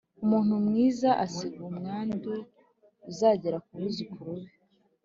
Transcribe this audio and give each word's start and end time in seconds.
umuntu 0.23 0.53
mwiza 0.65 1.09
asiga 1.25 1.59
umwandu 1.71 2.33
uzagera 3.11 3.57
ku 3.65 3.71
buzukuru 3.79 4.33
be 4.41 4.49